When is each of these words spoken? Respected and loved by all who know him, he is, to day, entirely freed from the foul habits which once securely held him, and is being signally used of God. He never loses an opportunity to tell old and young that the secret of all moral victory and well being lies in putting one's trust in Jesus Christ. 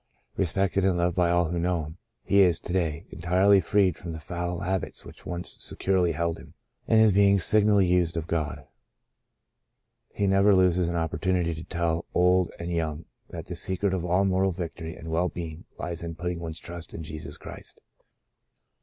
Respected 0.35 0.83
and 0.83 0.97
loved 0.97 1.15
by 1.15 1.29
all 1.29 1.45
who 1.49 1.59
know 1.59 1.83
him, 1.85 1.97
he 2.23 2.41
is, 2.41 2.59
to 2.61 2.73
day, 2.73 3.05
entirely 3.11 3.61
freed 3.61 3.97
from 3.97 4.13
the 4.13 4.19
foul 4.19 4.61
habits 4.61 5.05
which 5.05 5.27
once 5.27 5.63
securely 5.63 6.13
held 6.13 6.39
him, 6.39 6.55
and 6.87 6.99
is 6.99 7.11
being 7.11 7.39
signally 7.39 7.85
used 7.85 8.17
of 8.17 8.25
God. 8.25 8.65
He 10.11 10.25
never 10.25 10.55
loses 10.55 10.87
an 10.87 10.95
opportunity 10.95 11.53
to 11.53 11.63
tell 11.63 12.05
old 12.15 12.51
and 12.57 12.71
young 12.71 13.05
that 13.29 13.45
the 13.45 13.55
secret 13.55 13.93
of 13.93 14.03
all 14.03 14.25
moral 14.25 14.51
victory 14.51 14.95
and 14.95 15.11
well 15.11 15.29
being 15.29 15.65
lies 15.77 16.01
in 16.01 16.15
putting 16.15 16.39
one's 16.39 16.57
trust 16.59 16.95
in 16.95 17.03
Jesus 17.03 17.37
Christ. 17.37 17.79